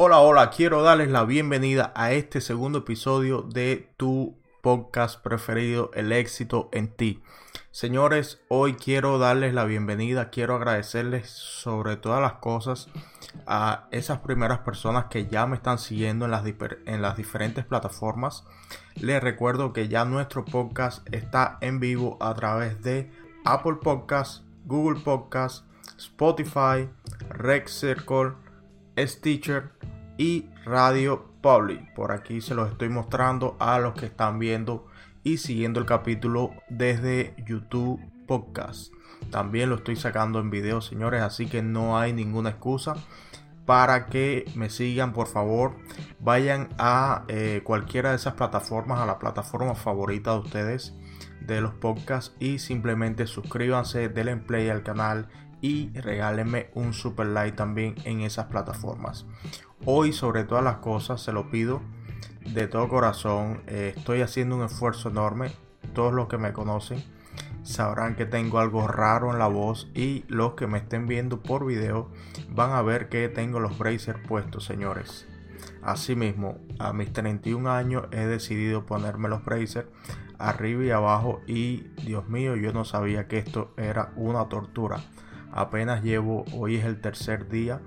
[0.00, 6.12] Hola, hola, quiero darles la bienvenida a este segundo episodio de tu podcast preferido, El
[6.12, 7.20] éxito en ti.
[7.72, 12.88] Señores, hoy quiero darles la bienvenida, quiero agradecerles sobre todas las cosas
[13.48, 16.44] a esas primeras personas que ya me están siguiendo en las,
[16.86, 18.44] en las diferentes plataformas.
[18.94, 23.10] Les recuerdo que ya nuestro podcast está en vivo a través de
[23.44, 25.64] Apple Podcasts, Google Podcasts,
[25.96, 26.88] Spotify,
[27.30, 28.34] Rex Circle,
[29.06, 29.70] Stitcher
[30.16, 31.94] y Radio Public.
[31.94, 34.86] Por aquí se los estoy mostrando a los que están viendo
[35.22, 38.92] y siguiendo el capítulo desde YouTube Podcast.
[39.30, 42.96] También lo estoy sacando en video, señores, así que no hay ninguna excusa
[43.66, 45.76] para que me sigan, por favor.
[46.20, 50.94] Vayan a eh, cualquiera de esas plataformas, a la plataforma favorita de ustedes
[51.40, 55.28] de los podcasts y simplemente suscríbanse, denle play al canal
[55.60, 59.26] y regálenme un super like también en esas plataformas.
[59.84, 61.80] Hoy sobre todas las cosas se lo pido
[62.52, 63.62] de todo corazón.
[63.66, 65.52] Eh, estoy haciendo un esfuerzo enorme.
[65.94, 67.02] Todos los que me conocen
[67.62, 71.66] sabrán que tengo algo raro en la voz y los que me estén viendo por
[71.66, 72.10] video
[72.50, 75.26] van a ver que tengo los bracers puestos, señores.
[75.82, 79.88] Asimismo, a mis 31 años he decidido ponerme los bracers
[80.38, 85.00] arriba y abajo y Dios mío, yo no sabía que esto era una tortura.
[85.52, 87.80] Apenas llevo, hoy es el tercer día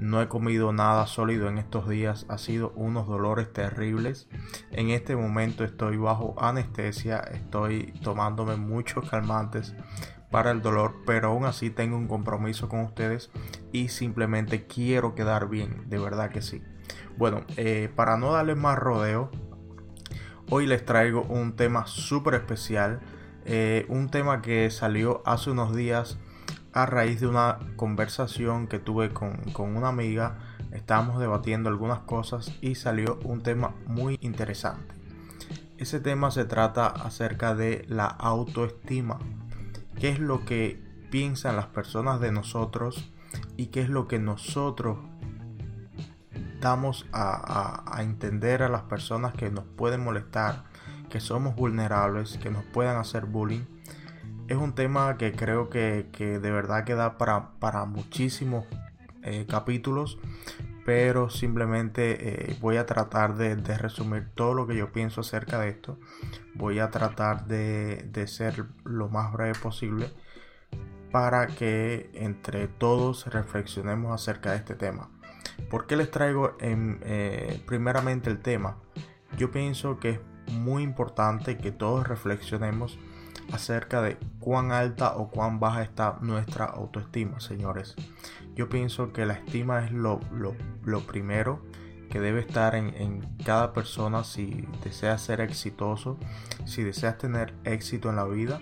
[0.00, 4.30] no he comido nada sólido en estos días, ha sido unos dolores terribles.
[4.70, 9.74] En este momento estoy bajo anestesia, estoy tomándome muchos calmantes
[10.30, 13.30] para el dolor, pero aún así tengo un compromiso con ustedes
[13.72, 16.62] y simplemente quiero quedar bien, de verdad que sí.
[17.18, 19.30] Bueno, eh, para no darles más rodeo,
[20.48, 23.00] hoy les traigo un tema súper especial,
[23.44, 26.18] eh, un tema que salió hace unos días
[26.72, 30.38] a raíz de una conversación que tuve con, una amiga.
[30.72, 34.94] Estábamos debatiendo algunas cosas y salió un tema muy interesante.
[35.78, 39.18] Ese tema se trata acerca de la autoestima.
[39.98, 40.80] ¿Qué es lo que
[41.10, 43.10] piensan las personas de nosotros
[43.56, 44.98] y qué es lo que nosotros
[46.60, 50.64] damos a, a, entender a las personas que nos pueden molestar,
[51.08, 53.64] que somos vulnerables, que nos puedan hacer bullying
[54.50, 58.66] es un tema que creo que, de verdad que da para, para muchísimos
[59.22, 60.18] eh, capítulos,
[60.84, 65.68] pero simplemente eh, voy a tratar de, resumir todo lo que yo pienso acerca de
[65.68, 66.00] esto.
[66.56, 70.10] Voy a tratar de, ser lo más breve posible
[71.12, 75.10] para que entre todos reflexionemos acerca de este tema.
[75.70, 78.78] ¿Por qué les traigo en, eh, primeramente el tema?
[79.36, 80.20] Yo pienso que es
[80.52, 82.98] muy importante que todos reflexionemos
[83.52, 87.96] acerca de cuán alta o cuán baja está nuestra autoestima, señores.
[88.54, 90.20] Yo pienso que la estima es lo,
[91.06, 91.62] primero
[92.10, 96.18] que debe estar en, cada persona si deseas ser exitoso,
[96.64, 98.60] si deseas tener éxito en la vida.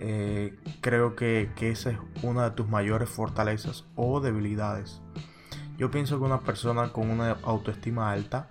[0.00, 5.00] Eh, creo que, que esa es una de tus mayores fortalezas o debilidades.
[5.76, 8.48] Yo pienso que una persona con una autoestima alta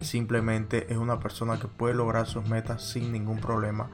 [0.00, 3.90] simplemente es una persona que puede lograr sus metas sin ningún problema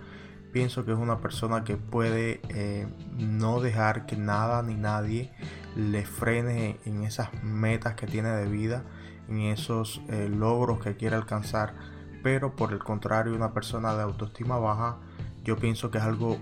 [0.52, 5.32] pienso que es una persona que puede eh, no dejar que nada ni nadie
[5.76, 8.84] le frene en esas metas que tiene de vida,
[9.28, 11.74] en esos eh, logros que quiere alcanzar.
[12.22, 14.98] Pero por el contrario, una persona de autoestima baja,
[15.44, 16.38] yo pienso que es algo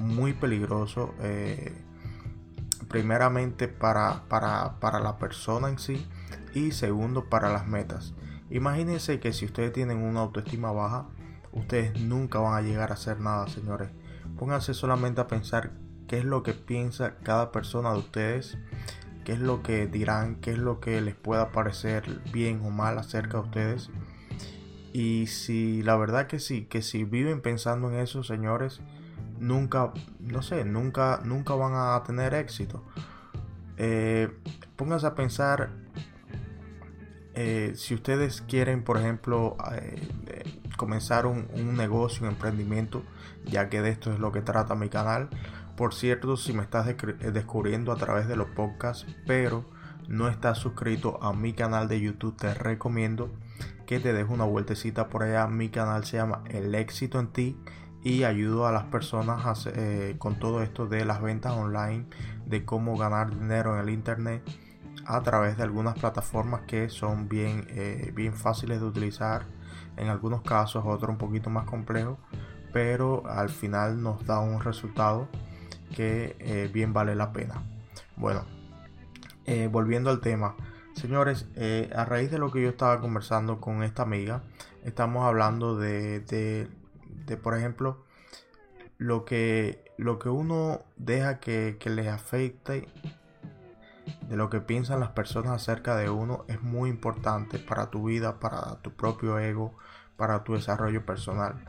[0.00, 1.14] muy peligroso.
[1.20, 1.84] Eh,
[2.88, 6.06] primeramente para, para, para la persona en sí
[6.54, 8.14] y segundo para las metas.
[8.50, 11.06] Imagínense que si ustedes tienen una autoestima baja,
[11.52, 13.90] ustedes nunca van a llegar a hacer nada, señores.
[14.38, 15.72] Pónganse solamente a pensar
[16.06, 18.58] qué es lo que piensa cada persona de ustedes,
[19.24, 22.98] qué es lo que dirán, qué es lo que les pueda parecer bien o mal
[22.98, 23.90] acerca de ustedes.
[24.92, 28.80] Y si la verdad que sí, que si viven pensando en eso, señores,
[29.38, 32.82] nunca, no sé, nunca, nunca van a tener éxito.
[33.76, 34.28] Eh,
[34.76, 35.70] pónganse a pensar
[37.34, 43.02] eh, si ustedes quieren, por ejemplo, eh, comenzar un, negocio, un emprendimiento,
[43.44, 45.28] ya que de esto es lo que trata mi canal.
[45.76, 46.94] Por cierto, si me estás eh,
[47.30, 49.66] descubriendo a través de los podcasts, pero
[50.08, 53.30] no estás suscrito a mi canal de YouTube, te recomiendo
[53.86, 55.46] que te dejes una vueltecita por allá.
[55.48, 57.58] Mi canal se llama El éxito en ti
[58.02, 59.68] y ayudo a las personas
[60.18, 62.06] con todo esto de las ventas online,
[62.46, 64.42] de cómo ganar dinero en el internet
[65.08, 69.46] a través de algunas plataformas que son bien, eh, bien fáciles de utilizar,
[69.98, 72.18] en algunos casos otro un poquito más complejo,
[72.72, 75.28] pero al final nos da un resultado
[75.94, 77.62] que eh, bien vale la pena.
[78.16, 78.44] Bueno,
[79.44, 80.54] eh, volviendo al tema,
[80.98, 84.42] Señores, eh, a raíz de lo que yo estaba conversando con esta amiga,
[84.82, 86.66] estamos hablando de, de,
[87.24, 88.04] de por ejemplo,
[88.96, 92.88] lo que, lo que uno deja que, que les afecte
[94.28, 98.40] de lo que piensan las personas acerca de uno es muy importante para tu vida,
[98.40, 99.76] para tu propio ego,
[100.16, 101.64] para tu desarrollo personal.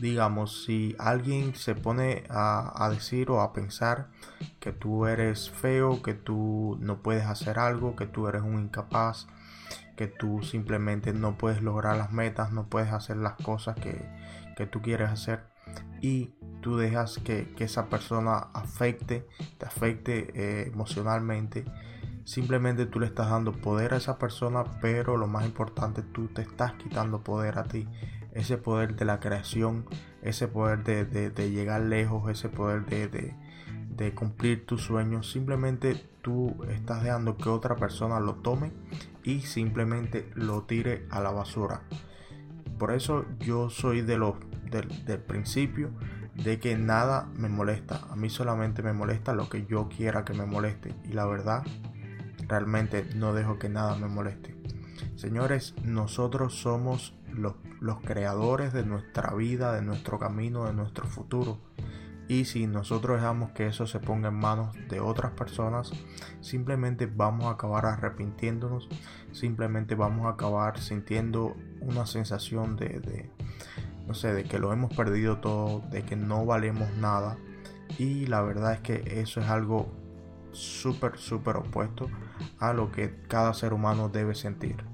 [0.00, 4.08] Digamos, si alguien se pone a, decir o a pensar
[4.58, 9.26] que tú eres feo, que tú no puedes hacer algo, que tú eres un incapaz,
[9.96, 14.08] que tú simplemente no puedes lograr las metas, no puedes hacer las cosas que,
[14.56, 15.53] que tú quieres hacer
[16.00, 16.30] y
[16.60, 19.26] tú dejas que, esa persona afecte,
[19.58, 21.64] te afecte eh, emocionalmente
[22.24, 26.40] Simplemente tú le estás dando poder a esa persona, pero lo más importante, tú te
[26.40, 27.86] estás quitando poder a ti.
[28.32, 29.84] Ese poder de la creación,
[30.22, 33.34] ese poder de, llegar lejos, ese poder de,
[33.90, 35.30] de cumplir tus sueños.
[35.30, 38.72] Simplemente tú estás dejando que otra persona lo tome
[39.22, 41.82] y simplemente lo tire a la basura.
[42.78, 44.36] Por eso yo soy de los
[44.70, 45.90] del, principio
[46.34, 48.00] de que nada me molesta.
[48.10, 50.94] A mí solamente me molesta lo que yo quiera que me moleste.
[51.04, 51.64] Y la verdad
[52.48, 54.54] Realmente no dejo que nada me moleste.
[55.16, 61.58] Señores, nosotros somos los, los creadores de nuestra vida, de nuestro camino, de nuestro futuro.
[62.26, 65.92] Y si nosotros dejamos que eso se ponga en manos de otras personas,
[66.40, 68.88] simplemente vamos a acabar arrepintiéndonos,
[69.32, 73.30] simplemente vamos a acabar sintiendo una sensación de,
[74.06, 77.36] no sé, de que lo hemos perdido todo, de que no valemos nada.
[77.98, 79.88] Y la verdad es que eso es algo
[80.52, 82.08] súper, súper opuesto
[82.58, 84.84] a lo que cada ser humano debe sentir.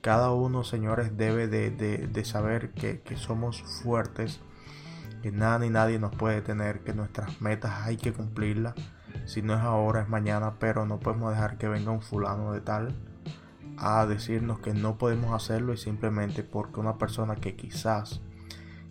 [0.00, 4.40] Cada uno, señores, debe de, saber que, somos fuertes,
[5.22, 8.74] que nada ni nadie nos puede tener, que nuestras metas hay que cumplirlas.
[9.26, 12.60] Si no es ahora, es mañana, pero no podemos dejar que venga un fulano de
[12.60, 12.94] tal
[13.76, 18.20] a decirnos que no podemos hacerlo y simplemente porque una persona que quizás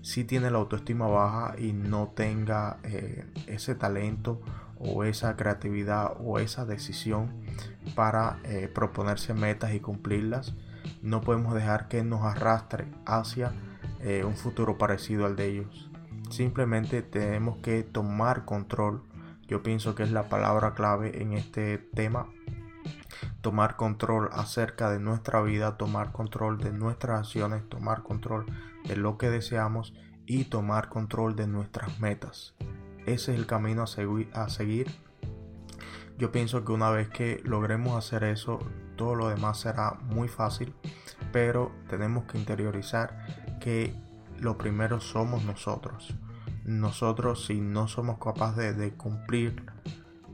[0.01, 4.41] sí tiene la autoestima baja y no tenga eh, ese talento
[4.79, 7.33] o esa creatividad o esa decisión
[7.95, 10.55] para eh, proponerse metas y cumplirlas.
[11.01, 13.51] No podemos dejar que nos arrastre hacia
[14.01, 15.89] eh, un futuro parecido al de ellos.
[16.29, 19.03] Simplemente tenemos que tomar control.
[19.47, 22.27] Yo pienso que es la palabra clave en este tema.
[23.41, 28.45] Tomar control acerca de nuestra vida, tomar control de nuestras acciones, tomar control
[28.85, 29.93] de lo que deseamos
[30.25, 32.55] y tomar control de nuestras metas
[33.13, 34.91] ese es el camino a, seguir.
[36.17, 38.59] Yo pienso que una vez que logremos hacer eso,
[38.97, 40.75] todo lo demás será muy fácil,
[41.31, 43.95] pero tenemos que interiorizar que
[44.37, 46.13] lo primero somos nosotros.
[46.65, 49.65] Nosotros si no somos capaces de, cumplir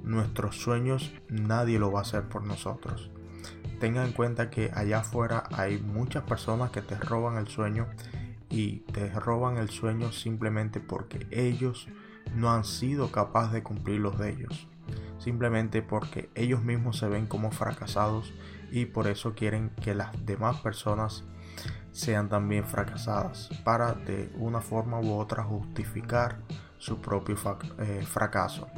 [0.04, 3.10] nuestros sueños, nadie lo va a hacer por nosotros.
[3.80, 7.88] Tenga en cuenta que allá afuera hay muchas personas que te roban el sueño
[8.56, 11.90] y te roban el sueño simplemente porque ellos
[12.34, 14.70] no han sido capaces de cumplir los de ellos,
[15.20, 18.34] simplemente porque ellos mismos se ven como fracasados
[18.72, 21.26] y por eso quieren que las demás personas
[21.92, 26.40] sean también fracasadas para de una forma u otra justificar
[26.78, 27.36] su propio
[27.80, 28.70] eh, fracaso.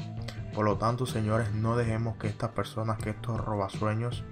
[0.56, 4.24] Por lo tanto, señores, no dejemos que estas personas, que estos robasueños,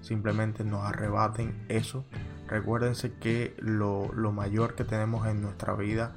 [0.00, 2.04] simplemente nos arrebaten eso.
[2.52, 6.12] Recuérdense que lo, lo mayor que tenemos en nuestra vida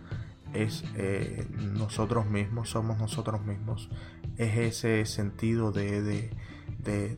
[0.51, 3.89] es eh, nosotros mismos, somos nosotros mismos,
[4.35, 7.17] es ese sentido de, de,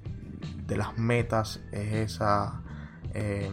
[0.67, 2.62] de, las metas, es esa,
[3.15, 3.51] eh,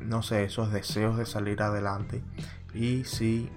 [0.00, 2.22] no sé, esos deseos de salir adelante.
[2.72, 3.50] Y si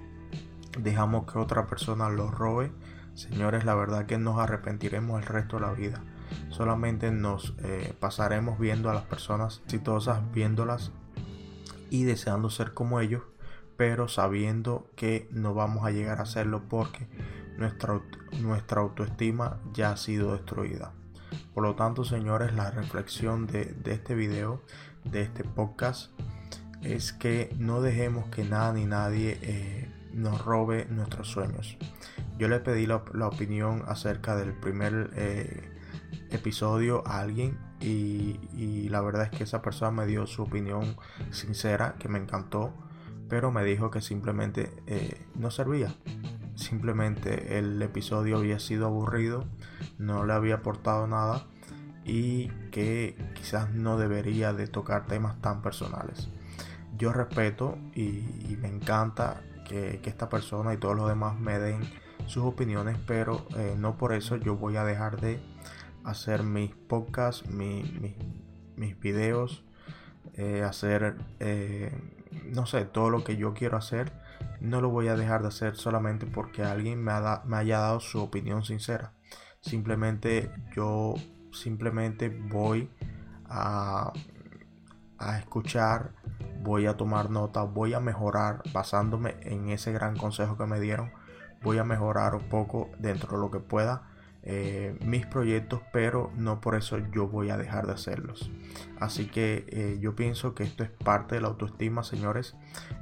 [0.78, 2.74] dejamos que otra persona lo robe,
[3.14, 6.04] señores, la verdad que nos arrepentiremos el resto de la vida.
[6.50, 10.92] Solamente nos eh, pasaremos viendo a las personas exitosas, viéndolas
[11.90, 13.24] y deseando ser como ellos
[13.78, 17.08] pero sabiendo que no vamos a llegar a hacerlo porque
[17.58, 18.02] nuestra,
[18.40, 20.94] nuestra autoestima ya ha sido destruida.
[21.54, 24.62] Por lo tanto, señores, la reflexión de, este video,
[25.04, 26.12] de este podcast,
[26.82, 31.78] es que no dejemos que nada ni nadie eh, nos robe nuestros sueños.
[32.38, 35.72] Yo le pedí la, opinión acerca del primer eh,
[36.32, 40.96] episodio a alguien y, la verdad es que esa persona me dio su opinión
[41.32, 42.74] sincera que me encantó
[43.28, 45.96] pero me dijo que simplemente eh, no servía.
[46.56, 49.46] Simplemente el episodio había sido aburrido,
[49.98, 51.46] no le había aportado nada
[52.06, 56.30] y que quizás no debería de tocar temas tan personales.
[56.98, 61.82] Yo respeto y, me encanta que, esta persona y todos los demás me den
[62.28, 65.40] sus opiniones, pero eh, no por eso yo voy a dejar de
[66.06, 68.16] hacer mis podcasts, mi,
[68.76, 69.64] mis videos,
[70.36, 71.92] eh, hacer, eh,
[72.46, 74.14] no sé, todo lo que yo quiero hacer,
[74.62, 77.14] no lo voy a dejar de hacer solamente porque alguien me,
[77.46, 79.14] me haya dado su opinión sincera.
[79.62, 81.16] Simplemente yo
[81.52, 82.90] simplemente voy
[83.46, 84.14] a,
[85.18, 86.12] a escuchar,
[86.62, 91.12] voy a tomar nota, voy a mejorar basándome en ese gran consejo que me dieron.
[91.64, 94.15] Voy a mejorar un poco dentro de lo que pueda
[94.46, 98.52] eh, mis proyectos, pero no por eso yo voy a dejar de hacerlos.
[99.00, 102.56] Así que eh, yo pienso que esto es parte de la autoestima, señores.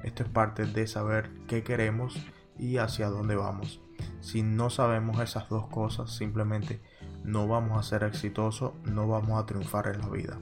[0.04, 2.16] Esto es parte de saber qué queremos
[2.58, 3.82] y hacia dónde vamos.
[4.22, 6.82] Si no sabemos esas dos cosas, simplemente
[7.24, 10.40] no vamos a ser exitosos, no vamos a triunfar en la vida.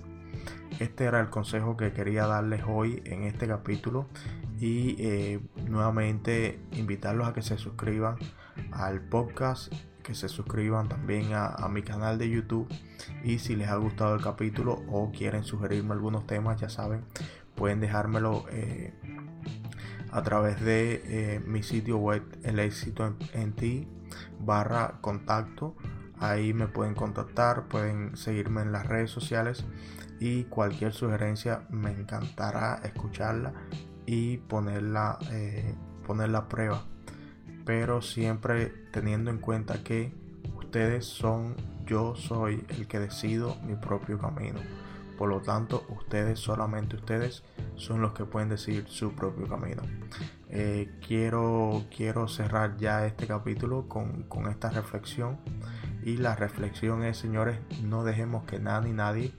[0.79, 4.07] Este era el consejo que quería darles hoy en este capítulo
[4.59, 8.17] y eh, nuevamente invitarlos a que se suscriban
[8.71, 12.67] al podcast, que se suscriban también a, mi canal de YouTube
[13.23, 17.03] y si les ha gustado el capítulo o quieren sugerirme algunos temas, ya saben,
[17.55, 18.93] pueden dejármelo eh,
[20.11, 23.87] a través de eh, mi sitio web el éxito en, ti
[24.39, 25.75] barra contacto
[26.19, 29.65] ahí me pueden contactar pueden seguirme en las redes sociales
[30.21, 33.53] y cualquier sugerencia me encantará escucharla
[34.05, 35.73] y ponerla, eh,
[36.05, 36.85] ponerla a prueba.
[37.65, 40.13] Pero siempre teniendo en cuenta que
[40.57, 44.59] ustedes son, yo soy el que decido mi propio camino.
[45.17, 47.43] Por lo tanto, ustedes, solamente ustedes,
[47.75, 49.83] son los que pueden decidir su propio camino.
[50.49, 55.37] Eh, quiero, quiero cerrar ya este capítulo con, con esta reflexión.
[56.03, 59.31] Y la reflexión es, señores, no dejemos que nada ni nadie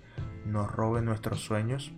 [0.46, 1.92] nos robe nuestros sueños.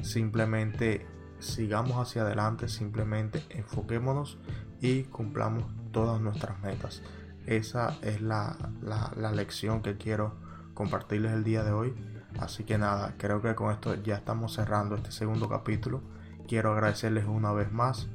[0.00, 1.06] Simplemente
[1.38, 4.38] sigamos hacia adelante, simplemente enfoquémonos
[4.80, 7.02] y cumplamos todas nuestras metas.
[7.46, 10.34] Esa es la, la, lección que quiero
[10.74, 11.94] compartirles el día de hoy.
[12.38, 16.02] Así que nada, creo que con esto ya estamos cerrando este segundo capítulo.
[16.48, 18.08] Quiero agradecerles una vez más.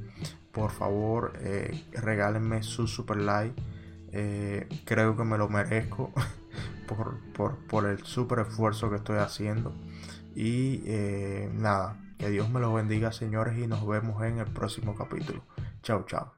[0.52, 3.62] Por favor, eh, regálenme su super like.
[4.12, 6.12] Eh, creo que me lo merezco.
[7.68, 9.74] por, el super esfuerzo que estoy haciendo.
[10.36, 14.96] Y eh, nada, que Dios me los bendiga señores y nos vemos en el próximo
[14.96, 15.44] capítulo.
[15.82, 16.34] Chao, chao.